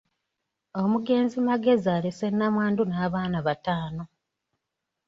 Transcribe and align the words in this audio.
Omugenzi 0.81 1.37
Magezi 1.47 1.87
alese 1.95 2.27
nnamwandu 2.31 2.83
n’abaana 2.87 3.37
bataano. 3.47 4.03